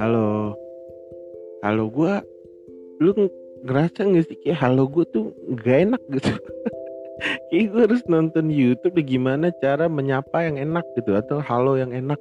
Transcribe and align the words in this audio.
Halo. 0.00 0.56
Halo 1.60 1.92
gua 1.92 2.24
lu 2.96 3.12
ng 3.12 3.28
ngerasa 3.68 4.08
nggak 4.08 4.24
sih 4.32 4.38
kayak 4.40 4.64
halo 4.64 4.88
gua 4.88 5.04
tuh 5.12 5.36
nggak 5.44 5.92
enak 5.92 6.02
gitu. 6.08 6.32
Kayak 7.50 7.66
gua 7.74 7.80
harus 7.90 8.02
nonton 8.08 8.48
YouTube 8.48 8.96
deh 8.96 9.04
gimana 9.04 9.52
cara 9.60 9.90
menyapa 9.92 10.48
yang 10.48 10.56
enak 10.56 10.86
gitu 10.96 11.18
atau 11.18 11.42
halo 11.44 11.76
yang 11.76 11.92
enak. 11.92 12.16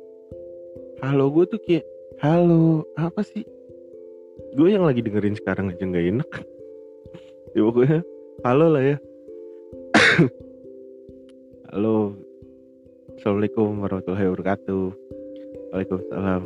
Halo 0.99 1.31
gua 1.31 1.47
tuh 1.47 1.61
kayak, 1.63 1.87
"Halo," 2.19 2.83
apa 2.99 3.23
sih? 3.23 3.47
Gue 4.57 4.75
yang 4.75 4.83
lagi 4.83 5.05
dengerin 5.05 5.37
sekarang 5.39 5.71
aja 5.71 5.87
nggak 5.87 6.07
enak. 6.19 6.29
Ya 7.55 7.63
pokoknya 7.63 8.03
halo 8.43 8.67
lah 8.69 8.83
ya. 8.83 8.97
Halo. 11.73 12.26
Assalamualaikum 13.17 13.81
warahmatullahi 13.81 14.29
wabarakatuh. 14.29 14.85
Waalaikumsalam. 15.73 16.43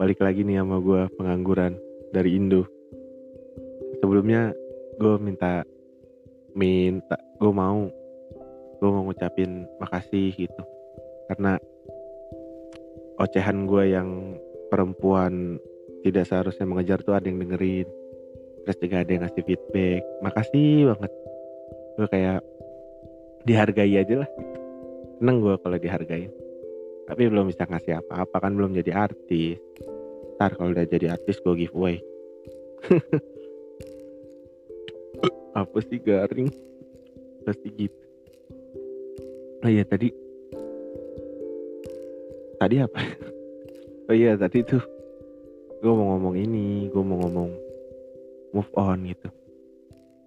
Balik 0.00 0.24
lagi 0.24 0.40
nih 0.40 0.56
sama 0.64 0.80
gua 0.80 1.12
pengangguran 1.20 1.76
dari 2.16 2.32
Indo. 2.32 2.64
Sebelumnya 4.00 4.56
gue 4.96 5.20
minta 5.20 5.60
minta 6.56 7.20
gue 7.36 7.52
mau 7.52 7.92
gue 8.80 8.88
mau 8.88 9.04
ngucapin 9.04 9.68
makasih 9.76 10.32
gitu 10.32 10.62
karena 11.28 11.60
ocehan 13.20 13.68
gue 13.68 13.84
yang 13.92 14.40
perempuan 14.72 15.60
tidak 16.00 16.24
seharusnya 16.24 16.64
mengejar 16.64 17.04
tuh 17.04 17.12
ada 17.12 17.28
yang 17.28 17.36
dengerin 17.36 17.84
terus 18.64 18.80
juga 18.80 19.04
ada 19.04 19.10
yang 19.12 19.22
ngasih 19.28 19.44
feedback 19.44 20.02
makasih 20.24 20.88
banget 20.88 21.12
gue 22.00 22.08
kayak 22.08 22.40
dihargai 23.44 23.94
aja 24.00 24.24
lah 24.24 24.30
seneng 25.20 25.44
gue 25.44 25.54
kalau 25.60 25.76
dihargain 25.76 26.32
tapi 27.10 27.26
belum 27.26 27.50
bisa 27.50 27.66
ngasih 27.66 27.98
apa-apa 27.98 28.38
kan 28.38 28.54
belum 28.54 28.70
jadi 28.70 28.94
artis. 28.94 29.58
Ntar 30.38 30.54
kalau 30.54 30.70
udah 30.70 30.86
jadi 30.86 31.18
artis 31.18 31.42
gue 31.42 31.66
giveaway. 31.66 31.98
Apa 35.58 35.82
sih 35.90 35.98
garing? 35.98 36.46
Pasti 37.42 37.66
gitu. 37.74 38.02
Oh 39.66 39.68
iya 39.68 39.82
tadi. 39.82 40.14
Tadi 42.62 42.78
apa? 42.78 43.02
Oh 44.10 44.18
iya 44.18 44.34
tadi 44.34 44.66
tuh 44.66 44.82
gue 45.78 45.92
mau 45.94 46.18
ngomong 46.18 46.34
ini 46.34 46.90
gue 46.90 46.98
mau 46.98 47.22
ngomong 47.22 47.46
move 48.50 48.72
on 48.74 49.06
gitu. 49.06 49.30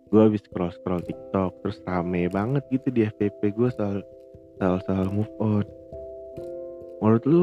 Gue 0.08 0.24
habis 0.24 0.40
scroll 0.48 0.72
scroll 0.72 1.04
TikTok 1.04 1.52
terus 1.60 1.84
rame 1.84 2.32
banget 2.32 2.64
gitu 2.72 2.96
di 2.96 3.04
FVP 3.04 3.52
gue 3.52 3.68
soal 3.76 4.00
soal 4.58 4.78
soal 4.86 5.08
move 5.10 5.32
on. 5.40 5.66
Menurut 7.02 7.24
lu 7.28 7.42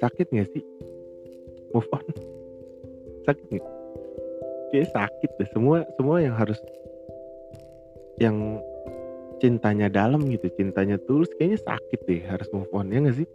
sakit 0.00 0.30
gak 0.32 0.48
sih? 0.52 0.64
Move 1.76 1.88
on. 1.92 2.04
Sakit 3.28 3.46
gak? 3.52 3.66
kayak 4.70 4.88
sakit 4.94 5.30
deh. 5.36 5.48
Semua 5.50 5.82
semua 5.98 6.22
yang 6.22 6.34
harus 6.38 6.56
yang 8.22 8.62
cintanya 9.42 9.88
dalam 9.90 10.22
gitu 10.28 10.46
cintanya 10.54 11.00
tulus 11.08 11.32
kayaknya 11.40 11.58
sakit 11.64 12.00
deh 12.04 12.22
harus 12.22 12.48
move 12.54 12.70
on 12.70 12.88
ya 12.94 13.02
gak 13.02 13.18
sih? 13.18 13.28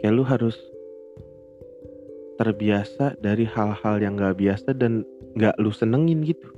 Kayak 0.00 0.14
lu 0.14 0.24
harus 0.24 0.56
terbiasa 2.34 3.14
dari 3.22 3.46
hal-hal 3.46 3.96
yang 4.02 4.18
gak 4.18 4.38
biasa 4.38 4.74
dan 4.74 5.02
gak 5.38 5.54
lu 5.58 5.70
senengin 5.74 6.22
gitu 6.22 6.50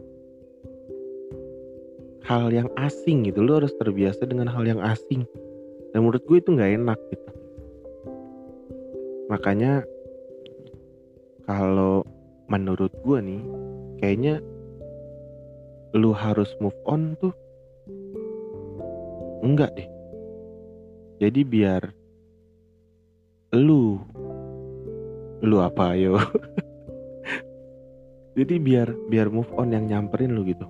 hal 2.26 2.50
yang 2.50 2.66
asing 2.76 3.30
gitu. 3.30 3.40
Lu 3.46 3.62
harus 3.62 3.72
terbiasa 3.78 4.26
dengan 4.26 4.50
hal 4.50 4.66
yang 4.66 4.82
asing. 4.82 5.22
Dan 5.94 6.04
menurut 6.04 6.26
gue 6.26 6.38
itu 6.42 6.50
gak 6.58 6.74
enak 6.74 6.98
gitu. 7.14 7.30
Makanya 9.30 9.86
kalau 11.46 12.02
menurut 12.50 12.90
gue 13.06 13.18
nih 13.22 13.42
kayaknya 14.02 14.42
lu 15.94 16.10
harus 16.10 16.50
move 16.58 16.76
on 16.86 17.14
tuh 17.22 17.34
enggak 19.46 19.70
deh. 19.78 19.88
Jadi 21.22 21.40
biar 21.46 21.82
lu 23.56 24.02
lu 25.40 25.56
apa 25.62 25.94
ayo 25.94 26.18
jadi 28.38 28.58
biar 28.58 28.88
biar 29.08 29.30
move 29.30 29.48
on 29.56 29.72
yang 29.72 29.86
nyamperin 29.86 30.34
lu 30.34 30.44
gitu. 30.44 30.66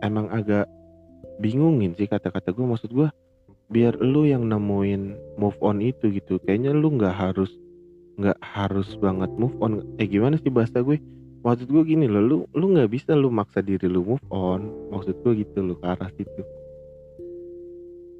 Emang 0.00 0.30
agak 0.32 0.64
bingungin 1.40 1.96
sih 1.96 2.06
kata-kata 2.06 2.52
gue 2.52 2.66
maksud 2.66 2.92
gue 2.92 3.08
biar 3.70 3.96
lu 4.02 4.26
yang 4.26 4.50
nemuin 4.50 5.14
move 5.38 5.56
on 5.62 5.78
itu 5.78 6.10
gitu. 6.10 6.42
Kayaknya 6.42 6.74
lu 6.74 6.98
nggak 6.98 7.14
harus 7.14 7.50
nggak 8.20 8.36
harus 8.42 8.98
banget 8.98 9.30
move 9.38 9.54
on. 9.62 9.86
Eh 9.96 10.10
gimana 10.10 10.36
sih 10.36 10.50
bahasa 10.50 10.82
gue? 10.82 10.98
Maksud 11.40 11.72
gue 11.72 11.82
gini 11.86 12.04
loh 12.04 12.20
lu 12.20 12.36
lu 12.52 12.76
nggak 12.76 12.92
bisa 12.92 13.16
lu 13.16 13.32
maksa 13.32 13.64
diri 13.64 13.86
lu 13.86 14.04
move 14.04 14.26
on. 14.28 14.68
Maksud 14.92 15.22
gue 15.24 15.46
gitu 15.46 15.62
lo 15.64 15.78
ke 15.78 15.86
arah 15.86 16.10
situ. 16.18 16.42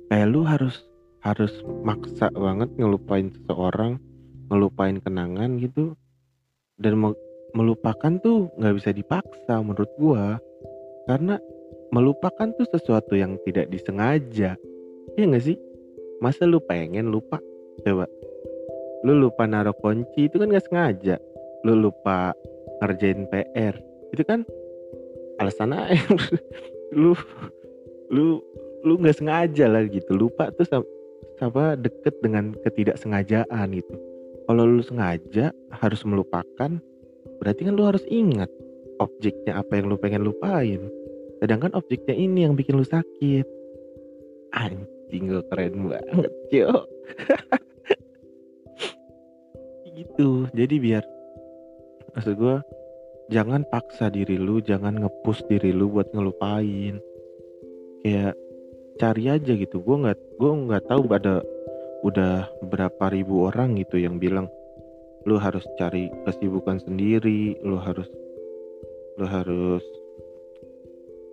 Kayak 0.09 0.29
lu 0.31 0.41
harus 0.47 0.81
harus 1.21 1.53
maksa 1.85 2.33
banget 2.33 2.73
ngelupain 2.81 3.29
seseorang 3.29 4.01
ngelupain 4.49 5.03
kenangan 5.03 5.61
gitu. 5.61 5.99
Dan 6.81 6.97
melupakan 7.53 8.17
tuh 8.23 8.49
nggak 8.57 8.75
bisa 8.79 8.91
dipaksa 8.95 9.61
menurut 9.61 9.91
gue 9.99 10.25
karena 11.11 11.37
melupakan 11.91 12.49
tuh 12.55 12.67
sesuatu 12.71 13.19
yang 13.19 13.37
tidak 13.47 13.71
disengaja. 13.71 14.55
Ya 15.19 15.25
nggak 15.27 15.45
sih? 15.45 15.59
Masa 16.23 16.47
lu 16.47 16.63
pengen 16.63 17.11
lupa? 17.11 17.43
Coba. 17.83 18.07
Lu 19.03 19.17
lupa 19.17 19.49
naruh 19.49 19.75
kunci 19.75 20.31
itu 20.31 20.37
kan 20.39 20.49
nggak 20.51 20.67
sengaja. 20.67 21.17
Lu 21.67 21.77
lupa 21.77 22.35
ngerjain 22.81 23.29
PR 23.29 23.77
itu 24.11 24.23
kan 24.25 24.43
alasan 25.39 25.77
aja 25.77 26.01
lu 27.01 27.13
lu 28.11 28.41
lu 28.83 28.95
nggak 28.97 29.19
sengaja 29.19 29.67
lah 29.69 29.85
gitu. 29.89 30.15
Lupa 30.17 30.53
tuh 30.55 30.69
sama 31.37 31.77
deket 31.77 32.21
dengan 32.21 32.57
ketidaksengajaan 32.65 33.69
gitu. 33.77 33.95
Kalau 34.47 34.65
lu 34.67 34.83
sengaja 34.83 35.55
harus 35.71 36.01
melupakan 36.03 36.81
berarti 37.41 37.65
kan 37.65 37.73
lu 37.73 37.89
harus 37.89 38.05
ingat 38.11 38.53
objeknya 39.01 39.57
apa 39.57 39.81
yang 39.81 39.89
lu 39.89 39.97
pengen 39.97 40.29
lupain 40.29 40.93
sedangkan 41.41 41.73
objeknya 41.75 42.15
ini 42.15 42.47
yang 42.47 42.55
bikin 42.55 42.77
lu 42.77 42.87
sakit. 42.87 43.47
Anjing 44.55 45.25
gue 45.31 45.43
keren 45.49 45.89
banget 45.89 46.33
yo 46.53 46.71
gitu. 50.01 50.49
Jadi 50.53 50.77
biar 50.81 51.05
maksud 52.17 52.35
gue 52.37 52.57
jangan 53.31 53.63
paksa 53.69 54.11
diri 54.11 54.37
lu 54.37 54.61
jangan 54.61 55.01
ngepush 55.01 55.45
diri 55.49 55.73
lu 55.73 55.93
buat 55.93 56.09
ngelupain. 56.13 57.01
Kayak 58.05 58.35
cari 59.01 59.25
aja 59.29 59.53
gitu. 59.57 59.81
Gue 59.81 59.97
nggak 60.07 60.19
gue 60.41 60.53
nggak 60.69 60.85
tahu 60.89 61.03
ada 61.13 61.45
udah 62.01 62.49
berapa 62.65 63.13
ribu 63.13 63.53
orang 63.53 63.77
gitu 63.77 64.01
yang 64.01 64.17
bilang 64.17 64.49
lu 65.29 65.37
harus 65.37 65.61
cari 65.77 66.09
kesibukan 66.25 66.81
sendiri 66.81 67.61
lu 67.61 67.77
harus 67.77 68.09
lu 69.21 69.29
harus 69.29 69.85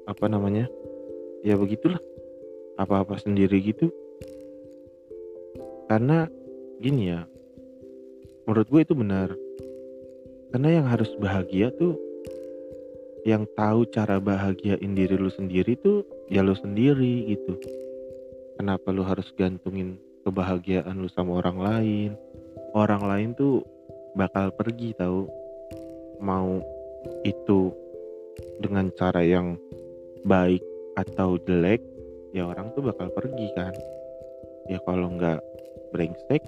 apa 0.07 0.25
namanya 0.31 0.71
ya 1.43 1.59
begitulah 1.59 1.99
apa-apa 2.79 3.19
sendiri 3.19 3.59
gitu 3.61 3.91
karena 5.91 6.31
gini 6.79 7.11
ya 7.11 7.27
menurut 8.47 8.67
gue 8.71 8.81
itu 8.81 8.95
benar 8.95 9.29
karena 10.55 10.81
yang 10.81 10.87
harus 10.87 11.11
bahagia 11.19 11.69
tuh 11.75 11.99
yang 13.27 13.43
tahu 13.59 13.83
cara 13.91 14.23
bahagiain 14.23 14.95
diri 14.95 15.19
lu 15.19 15.27
sendiri 15.27 15.75
tuh 15.83 16.07
ya 16.31 16.39
lu 16.39 16.55
sendiri 16.55 17.27
gitu. 17.27 17.59
Kenapa 18.55 18.95
lu 18.95 19.03
harus 19.03 19.27
gantungin 19.35 19.99
kebahagiaan 20.23 20.95
lu 20.95 21.11
sama 21.11 21.43
orang 21.43 21.59
lain? 21.59 22.11
Orang 22.71 23.03
lain 23.03 23.35
tuh 23.35 23.67
bakal 24.15 24.55
pergi 24.55 24.95
tahu 24.95 25.27
mau 26.23 26.63
itu 27.27 27.75
dengan 28.63 28.87
cara 28.95 29.19
yang 29.19 29.59
baik 30.25 30.63
atau 30.97 31.37
jelek 31.45 31.81
ya 32.33 32.49
orang 32.49 32.73
tuh 32.73 32.85
bakal 32.85 33.09
pergi 33.13 33.47
kan. 33.53 33.73
Ya 34.67 34.81
kalau 34.83 35.13
nggak 35.13 35.39
brengsek 35.95 36.43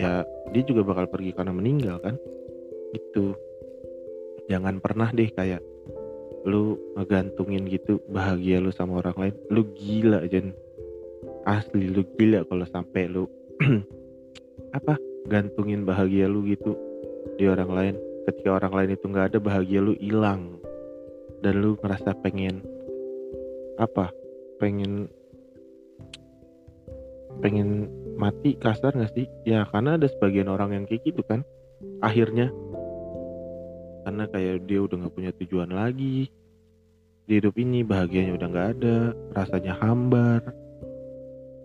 ya 0.00 0.24
dia 0.52 0.62
juga 0.64 0.86
bakal 0.86 1.10
pergi 1.10 1.34
karena 1.34 1.52
meninggal 1.52 1.98
kan. 2.00 2.16
Itu 2.94 3.34
jangan 4.46 4.78
pernah 4.78 5.10
deh 5.10 5.28
kayak 5.34 5.60
lu 6.46 6.78
ngegantungin 6.94 7.66
gitu 7.66 7.98
bahagia 8.06 8.62
lu 8.62 8.70
sama 8.70 9.02
orang 9.02 9.16
lain. 9.18 9.34
Lu 9.50 9.66
gila 9.74 10.22
aja 10.22 10.40
asli 11.46 11.90
lu 11.90 12.06
gila 12.18 12.46
kalau 12.46 12.66
sampai 12.66 13.10
lu 13.10 13.26
apa 14.78 14.98
gantungin 15.26 15.82
bahagia 15.82 16.30
lu 16.30 16.46
gitu 16.46 16.78
di 17.34 17.50
orang 17.50 17.70
lain. 17.70 17.94
Ketika 18.26 18.58
orang 18.58 18.74
lain 18.74 18.90
itu 18.94 19.06
nggak 19.06 19.34
ada 19.34 19.38
bahagia 19.42 19.82
lu 19.82 19.94
hilang. 19.98 20.58
Dan 21.42 21.60
lu 21.60 21.76
ngerasa 21.78 22.16
pengen 22.24 22.64
apa 23.76 24.08
pengen 24.56 25.08
pengen 27.44 27.92
mati 28.16 28.56
kasar 28.56 28.96
gak 28.96 29.12
sih? 29.12 29.28
Ya 29.44 29.68
karena 29.68 30.00
ada 30.00 30.08
sebagian 30.08 30.48
orang 30.48 30.72
yang 30.72 30.84
kayak 30.88 31.04
gitu 31.04 31.22
kan 31.24 31.44
akhirnya. 32.00 32.48
Karena 34.06 34.24
kayak 34.30 34.70
dia 34.70 34.80
udah 34.86 34.96
nggak 35.02 35.14
punya 35.18 35.32
tujuan 35.34 35.70
lagi 35.74 36.30
di 37.26 37.32
hidup 37.42 37.58
ini 37.58 37.82
bahagianya 37.82 38.38
udah 38.38 38.48
nggak 38.54 38.68
ada 38.78 38.96
rasanya 39.34 39.74
hambar 39.82 40.40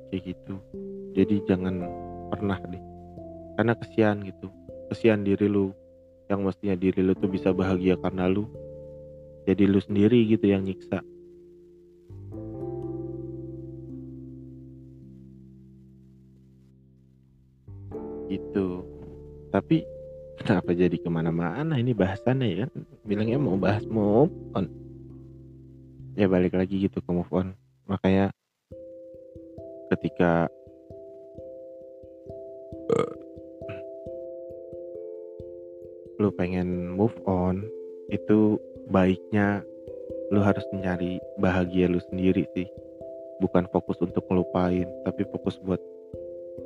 kayak 0.10 0.34
gitu. 0.34 0.58
Jadi 1.14 1.46
jangan 1.46 1.86
pernah 2.34 2.58
deh. 2.66 2.82
Karena 3.56 3.74
kesian 3.78 4.26
gitu 4.26 4.50
kesian 4.92 5.24
diri 5.24 5.48
lu. 5.48 5.72
Yang 6.28 6.42
mestinya 6.48 6.76
diri 6.80 7.04
lu 7.04 7.14
tuh 7.16 7.28
bisa 7.28 7.52
bahagia 7.52 8.00
karena 8.00 8.28
lu. 8.28 8.48
Jadi 9.46 9.64
lu 9.68 9.80
sendiri 9.84 10.26
gitu 10.32 10.48
yang 10.48 10.64
nyiksa 10.64 11.04
gitu. 18.32 18.88
Tapi 19.52 19.84
kenapa 20.40 20.72
jadi 20.72 20.96
ke 20.96 21.10
mana-mana? 21.12 21.76
Ini 21.76 21.92
bahasannya 21.92 22.50
ya. 22.64 22.68
Bilangnya 23.04 23.38
mau 23.38 23.60
bahas 23.60 23.84
move 23.92 24.32
on. 24.56 24.72
Ya 26.16 26.32
balik 26.32 26.56
lagi 26.56 26.80
gitu 26.88 27.04
ke 27.04 27.12
move 27.12 27.32
on. 27.36 27.52
Makanya 27.92 28.32
ketika 29.92 30.48
lu 36.22 36.30
pengen 36.38 36.94
move 36.94 37.18
on 37.26 37.66
itu 38.14 38.62
baiknya 38.94 39.66
lu 40.30 40.40
harus 40.40 40.64
mencari 40.72 41.18
bahagia 41.42 41.92
lu 41.92 42.00
sendiri 42.12 42.48
sih. 42.56 42.70
Bukan 43.42 43.66
fokus 43.74 43.98
untuk 44.00 44.24
ngelupain 44.30 44.86
tapi 45.04 45.26
fokus 45.34 45.58
buat 45.66 45.82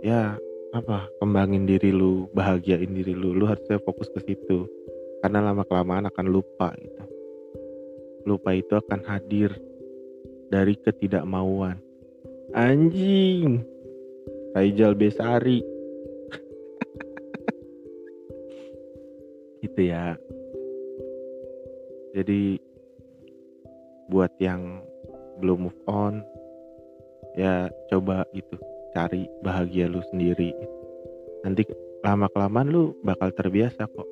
ya 0.03 0.35
apa 0.75 1.07
kembangin 1.24 1.63
diri 1.63 1.95
lu 1.95 2.27
bahagiain 2.36 2.92
diri 2.92 3.16
lu 3.16 3.31
lu 3.31 3.48
harusnya 3.48 3.80
fokus 3.80 4.12
ke 4.12 4.19
situ. 4.27 4.68
Karena 5.24 5.39
lama 5.39 5.63
kelamaan 5.63 6.12
akan 6.12 6.27
lupa 6.27 6.75
gitu. 6.75 7.04
Lupa 8.27 8.51
itu 8.51 8.75
akan 8.75 9.00
hadir 9.07 9.56
dari 10.51 10.75
ketidakmauan. 10.75 11.80
Anjing! 12.51 13.63
Raijal 14.51 14.94
Besari. 14.94 15.63
Gitu 19.66 19.81
ya. 19.81 20.13
Jadi 22.13 22.62
buat 24.13 24.30
yang 24.38 24.86
belum 25.42 25.68
move 25.68 25.81
on 25.89 26.22
ya 27.36 27.68
coba 27.92 28.24
gitu 28.31 28.56
cari 28.95 29.27
bahagia 29.44 29.92
lu 29.92 30.00
sendiri. 30.07 30.56
Nanti 31.44 31.68
lama 32.00 32.31
kelamaan 32.31 32.71
lu 32.71 32.95
bakal 33.03 33.36
terbiasa 33.36 33.92
kok. 33.92 34.07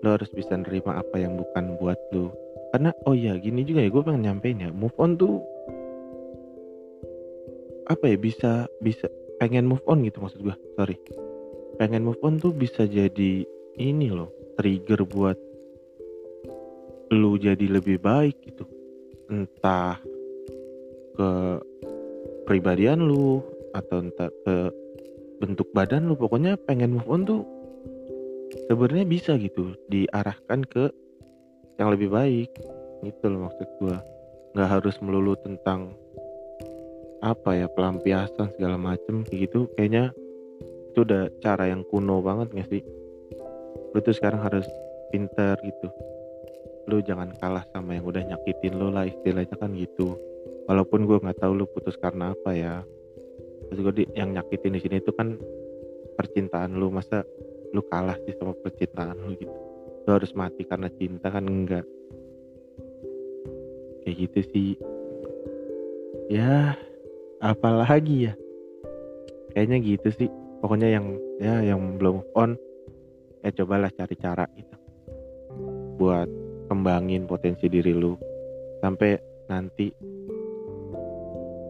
Lu 0.00 0.08
harus 0.08 0.32
bisa 0.32 0.56
nerima 0.56 0.96
apa 0.96 1.20
yang 1.20 1.36
bukan 1.36 1.76
buat 1.76 2.00
lu. 2.16 2.32
Karena 2.72 2.96
oh 3.04 3.12
ya 3.12 3.36
gini 3.36 3.68
juga 3.68 3.84
ya 3.84 3.92
gue 3.92 4.00
pengen 4.00 4.24
nyampein 4.24 4.64
ya 4.64 4.72
move 4.72 4.96
on 4.96 5.20
tuh 5.20 5.44
apa 7.92 8.08
ya 8.08 8.16
bisa 8.16 8.64
bisa 8.80 9.12
pengen 9.36 9.68
move 9.68 9.84
on 9.84 10.00
gitu 10.00 10.24
maksud 10.24 10.40
gue 10.40 10.56
sorry. 10.80 10.96
Pengen 11.76 12.08
move 12.08 12.18
on 12.24 12.40
tuh 12.40 12.56
bisa 12.56 12.88
jadi 12.88 13.44
ini 13.76 14.08
loh 14.08 14.32
trigger 14.56 15.04
buat 15.04 15.36
lu 17.12 17.36
jadi 17.36 17.68
lebih 17.68 18.00
baik 18.00 18.40
gitu. 18.48 18.64
Entah 19.28 20.00
ke 21.12 21.30
kepribadian 22.42 23.06
lu 23.06 23.38
atau 23.70 24.02
entah 24.02 24.26
ke 24.42 24.56
bentuk 25.38 25.70
badan 25.70 26.10
lu 26.10 26.18
pokoknya 26.18 26.58
pengen 26.66 26.98
move 26.98 27.06
on 27.06 27.22
tuh 27.22 27.46
sebenarnya 28.66 29.06
bisa 29.06 29.38
gitu 29.38 29.78
diarahkan 29.86 30.66
ke 30.66 30.90
yang 31.78 31.94
lebih 31.94 32.10
baik 32.10 32.50
gitu 33.06 33.24
loh 33.30 33.46
maksud 33.46 33.68
gua. 33.78 34.02
Nggak 34.58 34.70
harus 34.74 34.94
melulu 35.00 35.38
tentang 35.38 35.94
apa 37.22 37.54
ya 37.54 37.70
pelampiasan 37.70 38.50
segala 38.58 38.74
macem 38.74 39.22
gitu. 39.30 39.70
Kayaknya 39.78 40.10
itu 40.90 41.06
udah 41.06 41.30
cara 41.40 41.70
yang 41.70 41.86
kuno 41.88 42.20
banget 42.20 42.52
gak 42.52 42.68
sih? 42.68 42.82
Lu 43.94 43.98
tuh 44.02 44.12
sekarang 44.12 44.42
harus 44.42 44.66
pinter 45.14 45.54
gitu. 45.62 45.88
Lu 46.90 46.98
jangan 47.00 47.32
kalah 47.38 47.64
sama 47.70 47.96
yang 47.96 48.04
udah 48.04 48.20
nyakitin 48.26 48.74
lu 48.76 48.90
lah 48.90 49.06
istilahnya 49.06 49.54
kan 49.56 49.72
gitu 49.78 50.18
walaupun 50.66 51.04
gue 51.04 51.18
nggak 51.18 51.42
tahu 51.42 51.52
lu 51.62 51.66
putus 51.70 51.98
karena 51.98 52.32
apa 52.32 52.50
ya. 52.54 52.74
Terus 53.68 53.78
gue 53.88 53.94
di, 54.02 54.04
yang 54.16 54.36
nyakitin 54.36 54.76
di 54.76 54.80
sini 54.82 54.96
itu 55.00 55.12
kan 55.14 55.36
percintaan 56.16 56.76
lu. 56.76 56.92
Masa 56.92 57.24
lu 57.72 57.80
kalah 57.88 58.16
sih 58.28 58.34
sama 58.36 58.52
percintaan 58.60 59.16
lu 59.16 59.34
gitu? 59.38 59.54
Lu 60.04 60.10
harus 60.12 60.32
mati 60.36 60.62
karena 60.66 60.92
cinta 60.98 61.32
kan? 61.32 61.44
Enggak. 61.46 61.86
Kayak 64.02 64.16
gitu 64.28 64.40
sih. 64.52 64.70
Ya 66.28 66.76
apalagi 67.40 68.30
ya? 68.30 68.34
Kayaknya 69.52 69.78
gitu 69.82 70.08
sih. 70.14 70.28
Pokoknya 70.62 70.94
yang 70.94 71.18
ya 71.42 71.58
yang 71.64 71.98
belum 71.98 72.22
on 72.38 72.54
ya 73.42 73.50
cobalah 73.50 73.90
cari 73.90 74.14
cara 74.14 74.46
gitu. 74.54 74.76
Buat 75.98 76.30
kembangin 76.70 77.26
potensi 77.26 77.66
diri 77.66 77.92
lu. 77.92 78.14
Sampai 78.82 79.18
nanti 79.50 79.90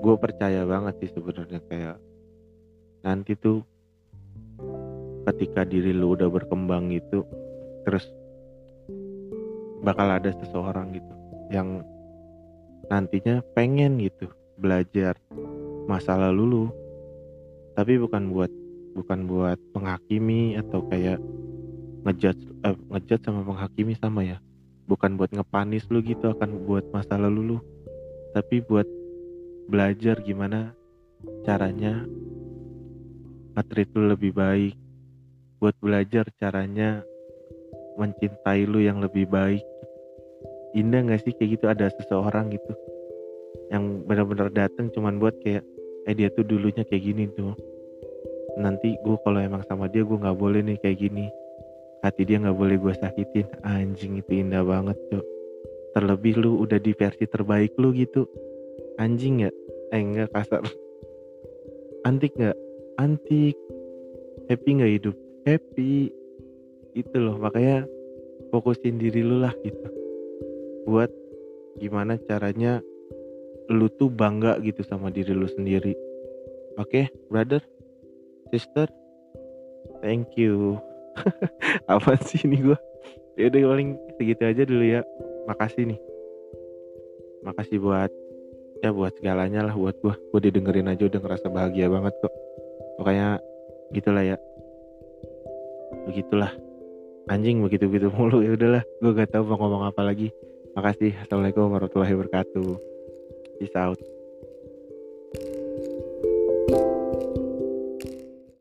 gue 0.03 0.15
percaya 0.19 0.67
banget 0.67 0.95
sih 0.99 1.11
sebenarnya 1.15 1.63
kayak 1.71 1.97
nanti 3.07 3.39
tuh 3.39 3.63
ketika 5.31 5.63
diri 5.63 5.95
lu 5.95 6.19
udah 6.19 6.27
berkembang 6.27 6.91
gitu 6.91 7.23
terus 7.87 8.11
bakal 9.83 10.11
ada 10.11 10.35
seseorang 10.43 10.99
gitu 10.99 11.13
yang 11.55 11.87
nantinya 12.91 13.43
pengen 13.55 13.99
gitu 14.03 14.31
belajar 14.59 15.19
masa 15.87 16.15
lalu 16.19 16.45
lu. 16.47 16.65
Tapi 17.73 17.99
bukan 17.99 18.31
buat 18.31 18.53
bukan 18.93 19.25
buat 19.25 19.59
menghakimi 19.73 20.61
atau 20.61 20.85
kayak 20.87 21.19
ngejudge 22.05 22.43
eh, 22.69 22.77
ngejudge 22.93 23.25
sama 23.25 23.43
menghakimi 23.43 23.95
sama 23.99 24.23
ya. 24.23 24.39
Bukan 24.87 25.17
buat 25.17 25.31
ngepanis 25.33 25.87
lu 25.89 26.03
gitu 26.05 26.31
akan 26.37 26.69
buat 26.69 26.85
masa 26.93 27.17
lalu 27.19 27.57
lu. 27.57 27.59
Tapi 28.37 28.61
buat 28.65 28.87
belajar 29.71 30.19
gimana 30.23 30.75
caranya 31.47 32.03
nge 33.53 33.85
lu 33.95 34.11
lebih 34.11 34.33
baik 34.33 34.75
buat 35.63 35.77
belajar 35.79 36.27
caranya 36.41 37.05
mencintai 38.01 38.67
lu 38.67 38.83
yang 38.83 38.99
lebih 38.99 39.29
baik. 39.29 39.63
Indah 40.73 41.05
gak 41.05 41.23
sih 41.23 41.37
kayak 41.37 41.61
gitu? 41.61 41.65
Ada 41.69 41.93
seseorang 42.01 42.51
gitu 42.51 42.73
yang 43.69 44.05
benar-benar 44.05 44.53
datang 44.53 44.89
cuman 44.93 45.21
buat 45.21 45.37
kayak 45.45 45.65
eh 46.09 46.15
dia 46.17 46.29
tuh 46.33 46.45
dulunya 46.45 46.83
kayak 46.83 47.05
gini 47.05 47.29
tuh. 47.37 47.55
Nanti 48.57 48.97
gue 49.05 49.17
kalau 49.23 49.39
emang 49.39 49.63
sama 49.69 49.87
dia 49.87 50.03
gue 50.03 50.17
nggak 50.17 50.39
boleh 50.41 50.65
nih 50.65 50.81
kayak 50.81 50.99
gini. 50.99 51.29
Hati 52.03 52.27
dia 52.27 52.41
nggak 52.41 52.59
boleh 52.59 52.77
gue 52.81 52.95
sakitin. 52.97 53.47
Anjing 53.63 54.19
itu 54.19 54.33
indah 54.33 54.65
banget 54.65 54.99
tuh 55.13 55.23
terlebih 55.93 56.41
lu 56.41 56.65
udah 56.65 56.81
di 56.81 56.97
versi 56.97 57.29
terbaik 57.29 57.77
lu 57.77 57.93
gitu 57.93 58.25
anjing 59.03 59.43
nggak 59.43 59.57
eh 59.91 59.99
enggak 59.99 60.31
kasar. 60.31 60.63
Antik 62.07 62.33
nggak? 62.39 62.55
Antik. 63.03 63.59
Happy 64.47 64.71
nggak 64.79 64.93
hidup? 65.03 65.17
Happy. 65.43 66.15
Itu 66.95 67.17
loh 67.19 67.37
makanya 67.43 67.83
fokusin 68.55 69.03
diri 69.03 69.27
lu 69.27 69.43
lah 69.43 69.51
gitu. 69.67 69.87
Buat 70.87 71.11
gimana 71.83 72.15
caranya 72.31 72.79
lu 73.67 73.91
tuh 73.99 74.13
bangga 74.13 74.63
gitu 74.63 74.87
sama 74.87 75.11
diri 75.11 75.35
lu 75.35 75.51
sendiri. 75.51 75.99
Oke 76.79 77.11
okay, 77.11 77.15
brother? 77.27 77.61
Sister? 78.55 78.87
Thank 79.99 80.39
you. 80.39 80.79
Apa 81.93 82.17
sih 82.23 82.47
ini 82.47 82.71
gua? 82.71 82.79
Ya 83.35 83.49
udah 83.51 83.61
paling 83.77 83.91
segitu 84.17 84.43
aja 84.47 84.63
dulu 84.63 84.85
ya. 84.85 85.01
Makasih 85.49 85.91
nih. 85.91 86.01
Makasih 87.43 87.83
buat 87.83 88.13
ya 88.83 88.91
buat 88.91 89.15
segalanya 89.17 89.71
lah 89.71 89.75
buat 89.79 89.95
gue 90.03 90.15
gue 90.35 90.41
didengerin 90.51 90.91
aja 90.91 91.07
udah 91.07 91.21
ngerasa 91.23 91.47
bahagia 91.49 91.87
banget 91.87 92.15
kok. 92.19 92.35
Pokoknya 92.99 93.39
gitulah 93.95 94.25
ya. 94.27 94.37
Begitulah. 96.11 96.53
Anjing 97.31 97.63
begitu 97.63 97.87
begitu 97.87 98.11
mulu. 98.11 98.43
Ya 98.43 98.59
udahlah 98.59 98.83
gue 98.83 99.11
gak 99.15 99.31
tahu 99.31 99.47
mau 99.47 99.57
ngomong 99.63 99.95
apa 99.95 100.03
lagi. 100.03 100.35
Makasih. 100.75 101.15
Assalamualaikum 101.23 101.71
warahmatullahi 101.71 102.13
wabarakatuh. 102.19 102.71
Peace 103.63 103.79
out 103.79 104.12